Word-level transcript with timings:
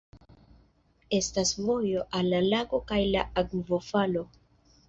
Estas 1.17 1.51
vojo 1.67 2.05
al 2.21 2.31
la 2.31 2.41
lago 2.47 2.83
kaj 2.93 3.01
la 3.17 3.29
akvofalo. 3.43 4.29